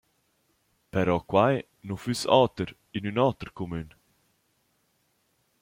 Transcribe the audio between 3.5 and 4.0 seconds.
cumün.»